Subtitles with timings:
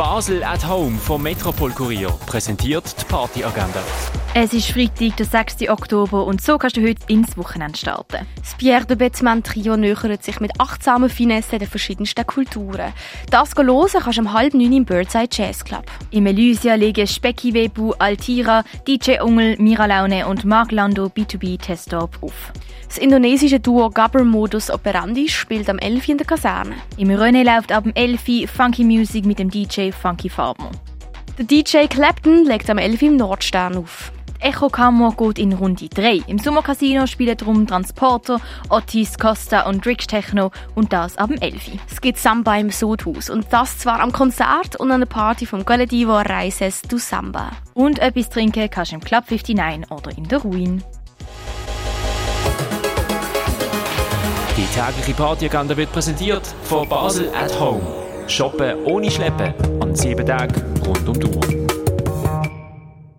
[0.00, 3.82] Basel at Home vom Metropol Kurier präsentiert die Partyagenda.
[4.32, 5.68] Es ist Freitag, der 6.
[5.70, 8.24] Oktober und so kannst du heute ins Wochenende starten.
[8.36, 12.92] Das Pierre de Betzmann Trio nähert sich mit achtsamen Finessen der verschiedensten Kulturen.
[13.28, 15.84] Das hören kannst du um halb neun im Birdside Jazz Club.
[16.12, 22.16] Im Elysia legen Specky Webu, Altira, DJ Ungel, Mira Laune und Mark Lando B2B Testop
[22.20, 22.52] auf.
[22.86, 26.08] Das indonesische Duo Gabber Modus Operandi spielt am 11.
[26.08, 26.76] in der Kaserne.
[26.98, 28.48] Im René läuft ab dem 11.
[28.48, 30.70] Funky Music mit dem DJ Funky Farmer.
[31.36, 33.02] Der DJ Clapton legt am 11.
[33.02, 34.12] im Nordstern auf.
[34.40, 36.22] Die Echo Kammer geht in Runde 3.
[36.26, 38.40] Im Sommercasino spielen drum Transporter,
[38.70, 41.72] Otis, Costa und Rich Techno und das ab dem 11.
[41.90, 45.64] Es gibt Samba im Sodhaus und das zwar am Konzert und an der Party vom
[45.64, 47.50] Collectivo Reises du Samba.
[47.74, 50.82] Und etwas trinken kannst du im Club 59 oder in der Ruin.
[54.56, 57.82] Die tägliche Partyagenda wird präsentiert von Basel at Home.
[58.26, 59.52] Shoppen ohne Schleppen
[59.82, 60.54] an sieben Tagen
[60.86, 61.59] rund um die Uhr.